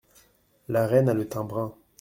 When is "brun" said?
1.43-1.75